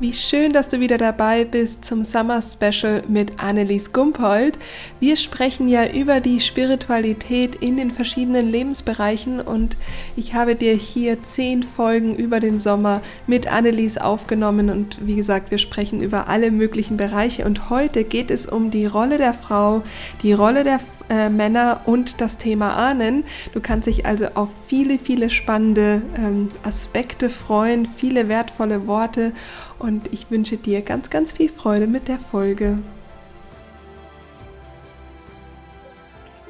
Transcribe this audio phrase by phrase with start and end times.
[0.00, 4.58] Wie schön, dass du wieder dabei bist zum Summer Special mit Annelies Gumpold.
[4.98, 9.76] Wir sprechen ja über die Spiritualität in den verschiedenen Lebensbereichen und
[10.16, 15.50] ich habe dir hier zehn Folgen über den Sommer mit Annelies aufgenommen und wie gesagt,
[15.50, 19.82] wir sprechen über alle möglichen Bereiche und heute geht es um die Rolle der Frau,
[20.22, 20.80] die Rolle der
[21.10, 23.24] äh, Männer und das Thema Ahnen.
[23.52, 29.32] Du kannst dich also auf viele, viele spannende ähm, Aspekte freuen, viele wertvolle Worte
[29.78, 32.78] und ich wünsche dir ganz, ganz viel Freude mit der Folge.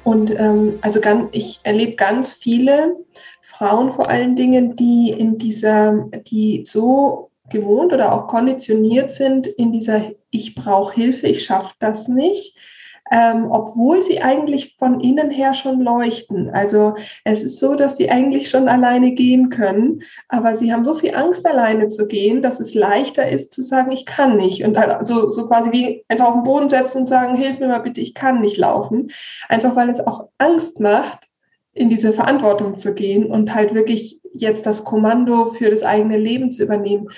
[0.05, 2.97] Und ähm, also ganz, ich erlebe ganz viele
[3.43, 9.73] Frauen vor allen Dingen, die in dieser, die so gewohnt oder auch konditioniert sind in
[9.73, 12.55] dieser Ich brauche Hilfe, ich schaffe das nicht,
[13.11, 16.51] ähm, obwohl sie eigentlich von innen her schon leuchten.
[16.51, 16.95] Also
[17.25, 21.15] es ist so, dass sie eigentlich schon alleine gehen können, aber sie haben so viel
[21.15, 24.65] Angst, alleine zu gehen, dass es leichter ist zu sagen, ich kann nicht.
[24.65, 27.79] Und also so quasi wie einfach auf den Boden setzen und sagen, hilf mir mal
[27.79, 29.11] bitte, ich kann nicht laufen.
[29.49, 31.30] Einfach weil es auch Angst macht,
[31.73, 36.52] in diese Verantwortung zu gehen und halt wirklich jetzt das Kommando für das eigene Leben
[36.52, 37.09] zu übernehmen.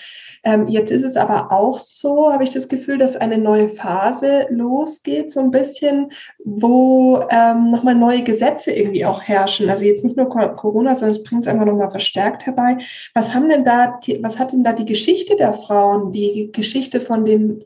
[0.44, 4.46] Ähm, jetzt ist es aber auch so, habe ich das Gefühl, dass eine neue Phase
[4.50, 6.10] losgeht, so ein bisschen,
[6.44, 9.70] wo ähm, nochmal neue Gesetze irgendwie auch herrschen.
[9.70, 12.78] Also jetzt nicht nur Corona, sondern es bringt es einfach nochmal verstärkt herbei.
[13.14, 17.24] Was haben denn da, was hat denn da die Geschichte der Frauen, die Geschichte von
[17.24, 17.64] den,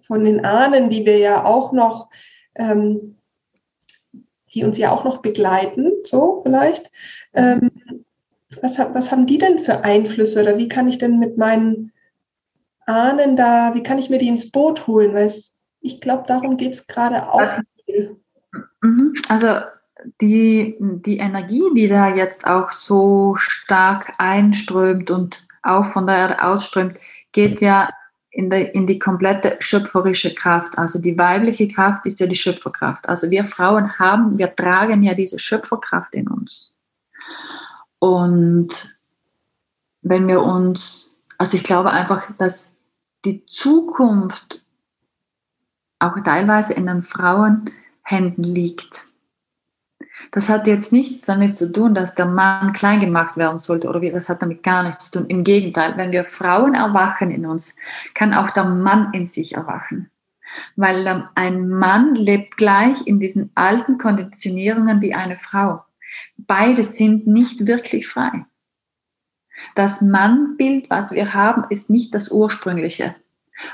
[0.00, 2.08] von den Ahnen, die wir ja auch noch,
[2.56, 3.16] ähm,
[4.54, 6.90] die uns ja auch noch begleiten, so vielleicht.
[7.34, 7.70] Ähm,
[8.60, 11.92] was, was haben die denn für Einflüsse oder wie kann ich denn mit meinen
[12.86, 15.14] Ahnen da, wie kann ich mir die ins Boot holen?
[15.14, 17.40] Weil es, ich glaube, darum geht es gerade auch.
[17.40, 17.62] Also,
[18.82, 19.14] mhm.
[19.28, 19.60] also
[20.20, 26.42] die, die Energie, die da jetzt auch so stark einströmt und auch von der Erde
[26.42, 26.98] ausströmt,
[27.30, 27.88] geht ja
[28.32, 30.78] in, der, in die komplette schöpferische Kraft.
[30.78, 33.08] Also die weibliche Kraft ist ja die Schöpferkraft.
[33.08, 36.72] Also wir Frauen haben, wir tragen ja diese Schöpferkraft in uns.
[37.98, 38.98] Und
[40.00, 42.72] wenn wir uns, also ich glaube einfach, dass
[43.24, 44.64] die Zukunft
[45.98, 49.11] auch teilweise in den Frauenhänden liegt.
[50.32, 54.00] Das hat jetzt nichts damit zu tun, dass der Mann klein gemacht werden sollte oder
[54.00, 55.28] wie, das hat damit gar nichts zu tun.
[55.28, 57.76] Im Gegenteil, wenn wir Frauen erwachen in uns,
[58.14, 60.10] kann auch der Mann in sich erwachen.
[60.74, 65.84] Weil ein Mann lebt gleich in diesen alten Konditionierungen wie eine Frau.
[66.38, 68.46] Beide sind nicht wirklich frei.
[69.74, 73.14] Das Mannbild, was wir haben, ist nicht das ursprüngliche.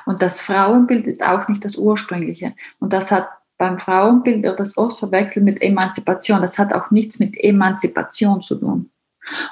[0.07, 2.55] Und das Frauenbild ist auch nicht das ursprüngliche.
[2.81, 6.41] Und das hat beim Frauenbild wird das oft verwechselt mit Emanzipation.
[6.41, 8.91] Das hat auch nichts mit Emanzipation zu tun.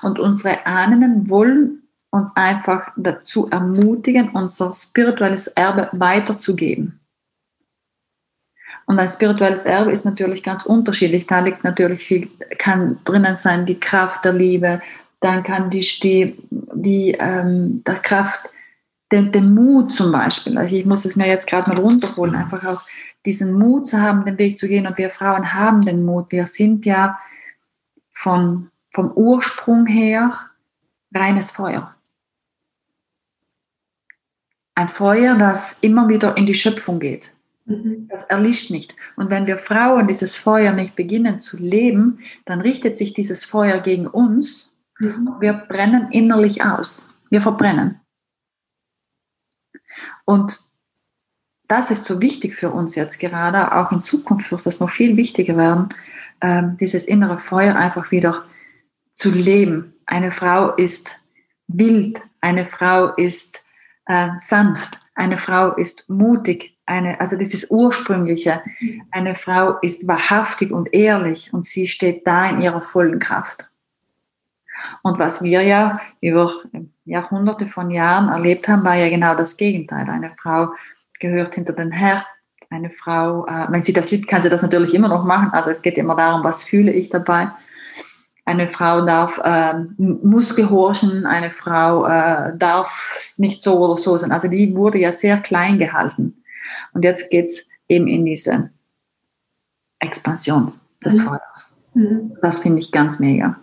[0.03, 7.00] Und unsere Ahnen wollen uns einfach dazu ermutigen, unser spirituelles Erbe weiterzugeben.
[8.87, 11.27] Und ein spirituelles Erbe ist natürlich ganz unterschiedlich.
[11.27, 14.81] Da liegt natürlich viel, kann drinnen sein die Kraft der Liebe,
[15.21, 18.43] dann kann die, die, die ähm, der Kraft,
[19.11, 20.56] den, den Mut zum Beispiel.
[20.56, 22.81] Also ich muss es mir jetzt gerade mal runterholen, einfach auch
[23.26, 24.87] diesen Mut zu haben, den Weg zu gehen.
[24.87, 26.31] Und wir Frauen haben den Mut.
[26.31, 27.19] Wir sind ja
[28.12, 30.32] von, vom Ursprung her
[31.14, 31.94] reines Feuer.
[34.75, 37.32] Ein Feuer, das immer wieder in die Schöpfung geht.
[37.65, 38.09] Mhm.
[38.09, 38.94] Das erlischt nicht.
[39.16, 43.81] Und wenn wir Frauen dieses Feuer nicht beginnen zu leben, dann richtet sich dieses Feuer
[43.81, 45.36] gegen uns Mhm.
[45.41, 47.15] Wir brennen innerlich aus.
[47.31, 48.00] Wir verbrennen.
[50.25, 50.66] Und
[51.69, 55.16] das ist so wichtig für uns jetzt gerade, auch in Zukunft wird das noch viel
[55.16, 55.88] wichtiger werden,
[56.41, 58.44] ähm, dieses innere Feuer einfach wieder
[59.15, 59.94] zu leben.
[60.06, 61.19] Eine Frau ist
[61.66, 63.65] wild, eine Frau ist
[64.07, 68.63] äh, sanft, eine Frau ist mutig, eine, also dieses Ursprüngliche,
[69.10, 73.71] eine Frau ist wahrhaftig und ehrlich und sie steht da in ihrer vollen Kraft.
[75.03, 76.53] Und was wir ja über
[77.04, 80.09] Jahrhunderte von Jahren erlebt haben, war ja genau das Gegenteil.
[80.09, 80.68] Eine Frau
[81.18, 82.27] gehört hinter den Herd,
[82.71, 85.51] eine Frau, äh, wenn sie das liebt, kann sie das natürlich immer noch machen.
[85.53, 87.51] Also es geht immer darum, was fühle ich dabei.
[88.45, 94.33] Eine Frau darf, äh, muss gehorchen, eine Frau äh, darf nicht so oder so sein.
[94.33, 96.42] Also die wurde ja sehr klein gehalten.
[96.92, 98.71] Und jetzt geht es eben in diese
[100.01, 100.72] Expansion
[101.04, 101.22] des mhm.
[101.22, 101.77] Feuers.
[101.95, 102.36] Mhm.
[102.42, 103.59] Das finde ich ganz mega.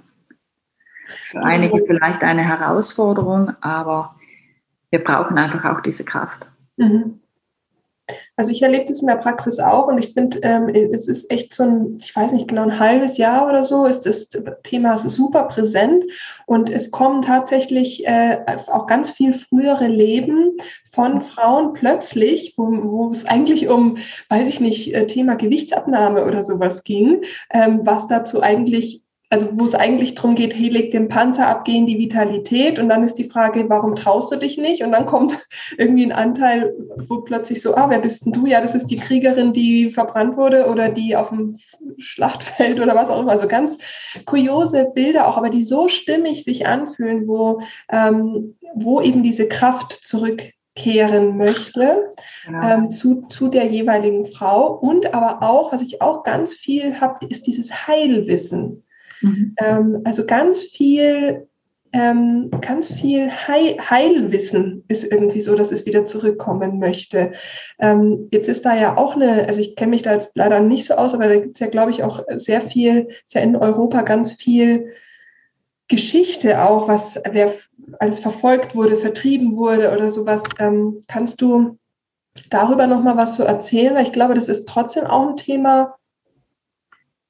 [1.24, 4.16] Für einige vielleicht eine Herausforderung, aber
[4.90, 6.50] wir brauchen einfach auch diese Kraft.
[6.78, 7.20] Mhm.
[8.36, 11.54] Also ich erlebe das in der Praxis auch und ich finde, ähm, es ist echt
[11.54, 14.30] so ein, ich weiß nicht genau, ein halbes Jahr oder so ist das
[14.64, 16.04] Thema super präsent
[16.46, 20.58] und es kommen tatsächlich äh, auch ganz viel frühere Leben
[20.92, 23.98] von Frauen plötzlich, wo, wo es eigentlich um,
[24.30, 29.04] weiß ich nicht, äh, Thema Gewichtsabnahme oder sowas ging, ähm, was dazu eigentlich
[29.34, 32.78] also wo es eigentlich darum geht, hey, leg den Panzer ab, geh in die Vitalität
[32.78, 34.84] und dann ist die Frage, warum traust du dich nicht?
[34.84, 35.40] Und dann kommt
[35.80, 36.72] irgendwie ein Anteil,
[37.08, 38.46] wo plötzlich so, ah, wer bist denn du?
[38.46, 41.58] Ja, das ist die Kriegerin, die verbrannt wurde oder die auf dem
[41.98, 43.32] Schlachtfeld oder was auch immer.
[43.32, 43.80] Also ganz
[44.26, 47.60] kuriose Bilder auch, aber die so stimmig sich anfühlen, wo,
[47.92, 52.12] ähm, wo eben diese Kraft zurückkehren möchte
[52.48, 52.76] ja.
[52.76, 54.76] ähm, zu, zu der jeweiligen Frau.
[54.76, 58.84] Und aber auch, was ich auch ganz viel habe, ist dieses Heilwissen.
[59.24, 59.56] Mhm.
[59.58, 61.48] Ähm, also ganz viel,
[61.92, 67.34] ähm, ganz viel Heil Heilwissen ist irgendwie so, dass es wieder zurückkommen möchte.
[67.80, 70.86] Ähm, jetzt ist da ja auch eine, also ich kenne mich da jetzt leider nicht
[70.86, 73.56] so aus, aber da gibt es ja, glaube ich, auch sehr viel, ist ja in
[73.56, 74.94] Europa ganz viel
[75.88, 77.54] Geschichte auch, was wer
[78.00, 80.44] alles verfolgt wurde, vertrieben wurde oder sowas.
[80.60, 81.78] Ähm, kannst du
[82.50, 83.94] darüber noch mal was so erzählen?
[83.96, 85.96] Weil ich glaube, das ist trotzdem auch ein Thema,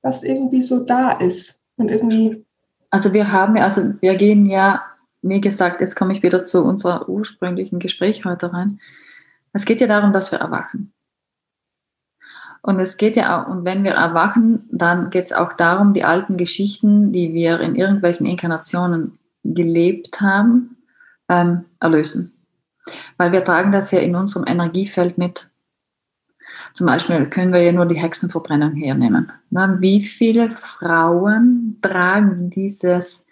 [0.02, 1.63] was irgendwie so da ist.
[1.78, 2.46] Und irgendwie.
[2.90, 4.84] Also wir haben, also wir gehen ja,
[5.22, 8.80] wie gesagt, jetzt komme ich wieder zu unserem ursprünglichen Gespräch heute rein.
[9.54, 10.94] Es geht ja darum, dass wir erwachen.
[12.62, 16.06] Und es geht ja auch, und wenn wir erwachen, dann geht es auch darum, die
[16.06, 20.78] alten Geschichten, die wir in irgendwelchen Inkarnationen gelebt haben,
[21.28, 22.34] ähm, erlösen.
[23.18, 25.50] Weil wir tragen das ja in unserem Energiefeld mit.
[26.74, 29.32] Zum Beispiel können wir ja nur die Hexenverbrennung hernehmen.
[29.52, 33.28] Wie viele Frauen tragen dieses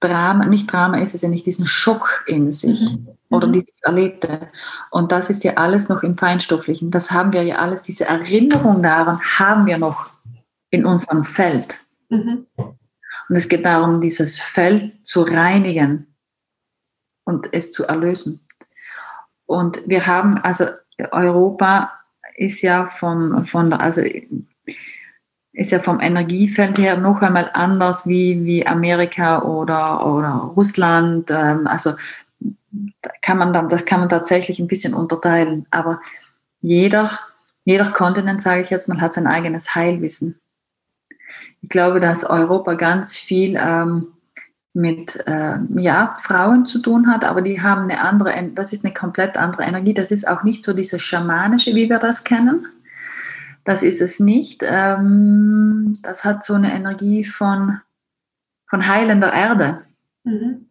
[0.00, 3.08] Drama, nicht Drama ist es ja nicht, diesen Schock in sich mhm.
[3.30, 3.52] oder mhm.
[3.52, 4.48] dieses Erlebte.
[4.90, 6.90] Und das ist ja alles noch im Feinstofflichen.
[6.90, 10.10] Das haben wir ja alles, diese Erinnerung daran haben wir noch
[10.70, 11.80] in unserem Feld.
[12.10, 12.46] Mhm.
[12.56, 16.14] Und es geht darum, dieses Feld zu reinigen
[17.24, 18.44] und es zu erlösen.
[19.46, 20.66] Und wir haben also
[21.12, 21.92] Europa
[22.34, 24.02] ist ja vom, von, also
[25.52, 31.30] ist ja vom Energiefeld her noch einmal anders wie, wie Amerika oder, oder Russland.
[31.30, 31.92] Ähm, also
[33.22, 35.66] kann man dann, das kann man tatsächlich ein bisschen unterteilen.
[35.70, 36.00] Aber
[36.60, 37.20] jeder,
[37.64, 40.40] jeder Kontinent, sage ich jetzt mal, hat sein eigenes Heilwissen.
[41.62, 44.08] Ich glaube, dass Europa ganz viel ähm,
[44.74, 48.92] mit äh, ja, Frauen zu tun hat, aber die haben eine andere, das ist eine
[48.92, 49.94] komplett andere Energie.
[49.94, 52.66] Das ist auch nicht so diese schamanische, wie wir das kennen.
[53.62, 54.62] Das ist es nicht.
[54.64, 57.80] Ähm, das hat so eine Energie von,
[58.66, 59.82] von heilender Erde.
[60.24, 60.66] Mhm.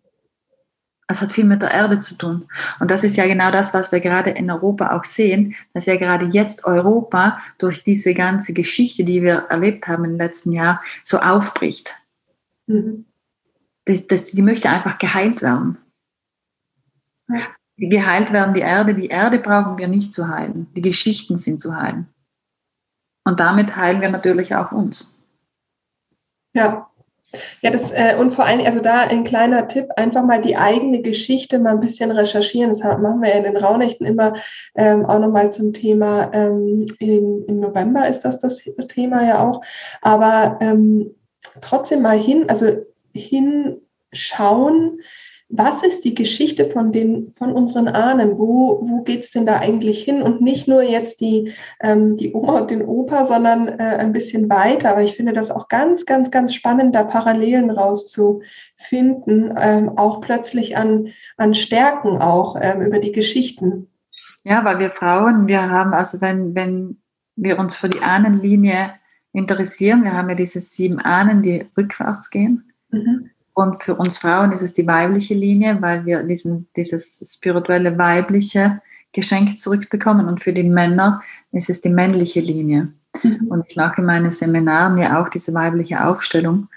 [1.08, 2.46] Das hat viel mit der Erde zu tun.
[2.80, 5.96] Und das ist ja genau das, was wir gerade in Europa auch sehen, dass ja
[5.96, 11.20] gerade jetzt Europa durch diese ganze Geschichte, die wir erlebt haben im letzten Jahr, so
[11.20, 11.96] aufbricht.
[12.68, 13.06] Mhm
[13.86, 15.78] das, das, die möchte einfach geheilt werden.
[17.30, 17.48] Ja.
[17.78, 18.94] Geheilt werden die Erde.
[18.94, 20.68] Die Erde brauchen wir nicht zu heilen.
[20.74, 22.08] Die Geschichten sind zu heilen.
[23.26, 25.18] Und damit heilen wir natürlich auch uns.
[26.54, 26.90] Ja.
[27.64, 31.02] Ja, das, äh, und vor allem, also da ein kleiner Tipp, einfach mal die eigene
[31.02, 32.70] Geschichte mal ein bisschen recherchieren.
[32.70, 34.34] Das machen wir ja in den Raunächten immer
[34.76, 39.64] ähm, auch nochmal zum Thema, ähm, in, im November ist das das Thema ja auch.
[40.02, 41.16] Aber ähm,
[41.60, 45.00] trotzdem mal hin, also hinschauen,
[45.56, 48.40] was ist die Geschichte von, den, von unseren Ahnen?
[48.40, 50.24] Wo, wo geht es denn da eigentlich hin?
[50.24, 54.50] Und nicht nur jetzt die, ähm, die Oma und den Opa, sondern äh, ein bisschen
[54.50, 54.90] weiter.
[54.90, 60.76] Aber ich finde das auch ganz, ganz, ganz spannend, da Parallelen rauszufinden, ähm, auch plötzlich
[60.76, 63.92] an, an Stärken auch ähm, über die Geschichten.
[64.44, 66.98] Ja, weil wir Frauen, wir haben, also wenn, wenn
[67.36, 68.94] wir uns für die Ahnenlinie
[69.34, 72.73] interessieren, wir haben ja diese sieben Ahnen, die rückwärts gehen.
[72.94, 73.30] Mhm.
[73.54, 78.82] Und für uns Frauen ist es die weibliche Linie, weil wir diesen, dieses spirituelle weibliche
[79.12, 80.28] Geschenk zurückbekommen.
[80.28, 81.22] Und für die Männer
[81.52, 82.94] ist es die männliche Linie.
[83.22, 83.48] Mhm.
[83.50, 86.68] Und ich mache in meinen Seminaren ja auch diese weibliche Aufstellung,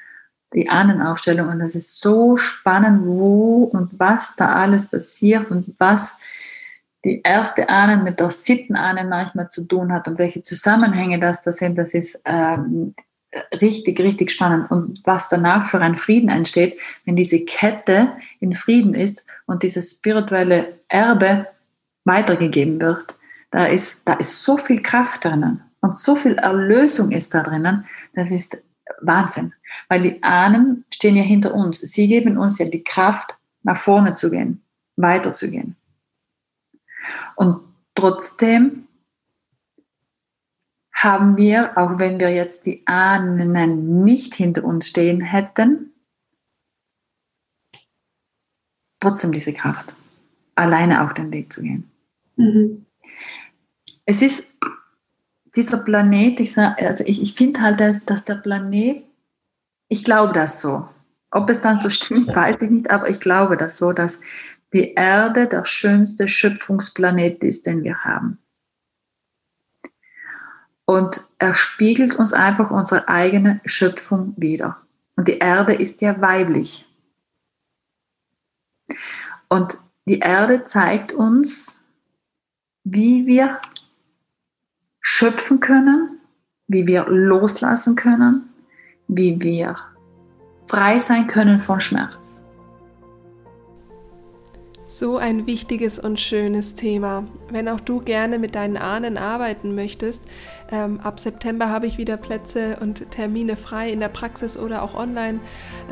[0.53, 1.49] die Ahnenaufstellung.
[1.49, 6.19] Und das ist so spannend, wo und was da alles passiert und was
[7.07, 11.53] die erste Ahnen mit der Sittenahnen manchmal zu tun hat und welche Zusammenhänge das da
[11.53, 11.79] sind.
[11.79, 12.95] Das ist ähm,
[13.53, 14.71] richtig, richtig spannend.
[14.71, 19.91] Und was danach für ein Frieden entsteht, wenn diese Kette in Frieden ist und dieses
[19.93, 21.47] spirituelle Erbe
[22.05, 23.17] weitergegeben wird,
[23.51, 27.87] da ist, da ist so viel Kraft drinnen und so viel Erlösung ist da drinnen,
[28.15, 28.59] das ist
[29.01, 29.53] Wahnsinn.
[29.89, 31.81] Weil die Ahnen stehen ja hinter uns.
[31.81, 34.63] Sie geben uns ja die Kraft, nach vorne zu gehen,
[34.97, 35.77] weiterzugehen.
[37.35, 37.61] Und
[37.95, 38.86] trotzdem
[40.97, 45.93] haben wir, auch wenn wir jetzt die Ahnen nicht hinter uns stehen hätten,
[48.99, 49.95] trotzdem diese Kraft,
[50.55, 51.91] alleine auf den Weg zu gehen.
[52.37, 52.87] Mhm.
[54.07, 54.45] Es ist
[55.55, 59.05] dieser Planet, ich, also ich, ich finde halt, dass, dass der Planet,
[59.89, 60.89] ich glaube das so.
[61.31, 64.21] Ob es dann so stimmt, weiß ich nicht, aber ich glaube das so, dass
[64.73, 68.39] die Erde der schönste Schöpfungsplanet ist, den wir haben.
[70.87, 74.79] Und er spiegelt uns einfach unsere eigene Schöpfung wieder.
[75.17, 76.87] Und die Erde ist ja weiblich.
[79.49, 81.81] Und die Erde zeigt uns,
[82.85, 83.61] wie wir
[85.01, 86.21] schöpfen können,
[86.69, 88.49] wie wir loslassen können,
[89.09, 89.77] wie wir
[90.69, 92.46] frei sein können von Schmerz.
[94.97, 97.25] So ein wichtiges und schönes Thema.
[97.51, 100.23] Wenn auch du gerne mit deinen Ahnen arbeiten möchtest,
[100.73, 104.95] ähm, ab September habe ich wieder Plätze und Termine frei in der Praxis oder auch
[104.95, 105.41] online.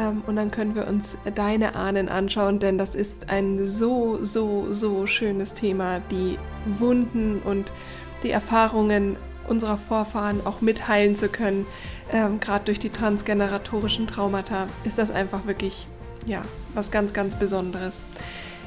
[0.01, 4.73] Ähm, und dann können wir uns deine Ahnen anschauen, denn das ist ein so, so,
[4.73, 6.01] so schönes Thema.
[6.11, 6.39] Die
[6.79, 7.75] Wunden und
[8.23, 11.67] die Erfahrungen unserer Vorfahren auch mitheilen zu können.
[12.11, 15.89] Ähm, Gerade durch die transgeneratorischen Traumata ist das einfach wirklich
[16.25, 16.43] ja,
[16.73, 18.03] was ganz, ganz Besonderes.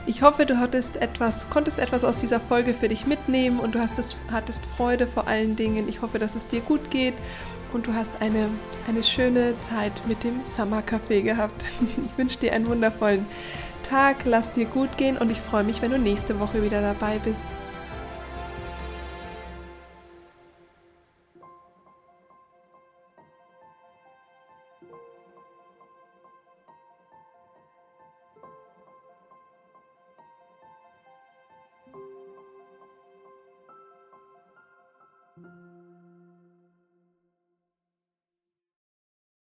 [0.08, 3.80] Ich hoffe, du hattest etwas, konntest etwas aus dieser Folge für dich mitnehmen und du
[3.80, 4.00] hast
[4.32, 5.90] hattest Freude vor allen Dingen.
[5.90, 7.14] Ich hoffe, dass es dir gut geht
[7.74, 8.48] und du hast eine,
[8.88, 11.62] eine schöne Zeit mit dem Summer Café gehabt.
[12.10, 13.26] Ich wünsche dir einen wundervollen
[13.84, 17.20] Tag, lass dir gut gehen und ich freue mich, wenn du nächste Woche wieder dabei
[17.20, 17.44] bist.